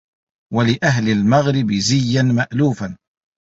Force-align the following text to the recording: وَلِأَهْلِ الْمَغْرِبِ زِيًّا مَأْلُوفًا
وَلِأَهْلِ 0.53 1.09
الْمَغْرِبِ 1.09 1.71
زِيًّا 1.73 2.21
مَأْلُوفًا 2.21 2.97